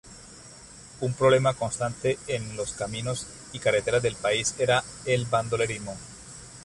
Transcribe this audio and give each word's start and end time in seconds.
Un 1.01 1.13
problema 1.13 1.53
constante 1.53 2.17
en 2.25 2.57
los 2.57 2.71
caminos 2.73 3.27
y 3.53 3.59
carreteras 3.59 4.01
del 4.01 4.15
país 4.15 4.55
era 4.57 4.83
el 5.05 5.25
bandolerismo. 5.27 5.95